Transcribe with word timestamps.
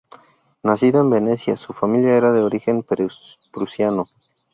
Nacido 0.63 0.99
en 1.01 1.11
Venecia, 1.11 1.55
su 1.55 1.73
familia 1.73 2.17
era 2.17 2.33
de 2.33 2.41
origen 2.41 2.83
prusiano. 3.51 4.07